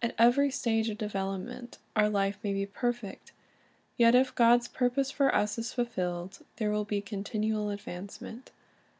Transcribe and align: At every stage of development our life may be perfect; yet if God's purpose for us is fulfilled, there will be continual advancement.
At 0.00 0.14
every 0.16 0.48
stage 0.48 0.88
of 0.90 0.98
development 0.98 1.78
our 1.96 2.08
life 2.08 2.38
may 2.44 2.52
be 2.52 2.66
perfect; 2.66 3.32
yet 3.96 4.14
if 4.14 4.32
God's 4.32 4.68
purpose 4.68 5.10
for 5.10 5.34
us 5.34 5.58
is 5.58 5.72
fulfilled, 5.72 6.38
there 6.58 6.70
will 6.70 6.84
be 6.84 7.00
continual 7.00 7.68
advancement. 7.68 8.52